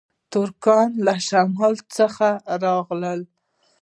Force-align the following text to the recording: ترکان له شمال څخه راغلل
ترکان 0.31 0.89
له 1.05 1.13
شمال 1.27 1.75
څخه 1.97 2.27
راغلل 2.63 3.21